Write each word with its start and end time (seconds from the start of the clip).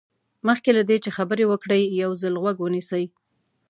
مخکې 0.47 0.69
له 0.77 0.83
دې 0.89 0.97
چې 1.03 1.09
خبرې 1.17 1.45
وکړئ 1.47 1.81
یو 2.01 2.11
ځل 2.21 2.33
غوږ 2.41 2.57
ونیسئ. 2.61 3.03